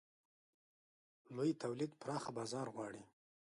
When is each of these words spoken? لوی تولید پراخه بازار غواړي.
لوی 1.35 1.51
تولید 1.63 1.91
پراخه 2.01 2.31
بازار 2.37 2.67
غواړي. 2.75 3.03